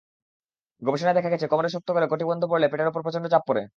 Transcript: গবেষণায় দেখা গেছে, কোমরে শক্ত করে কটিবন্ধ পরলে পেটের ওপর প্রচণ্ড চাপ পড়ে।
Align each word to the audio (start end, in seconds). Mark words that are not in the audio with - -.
গবেষণায় 0.81 1.17
দেখা 1.17 1.29
গেছে, 1.29 1.47
কোমরে 1.47 1.69
শক্ত 1.69 1.89
করে 1.91 2.05
কটিবন্ধ 2.11 2.43
পরলে 2.45 2.67
পেটের 2.71 2.89
ওপর 2.89 3.01
প্রচণ্ড 3.03 3.25
চাপ 3.27 3.43
পড়ে। 3.47 3.61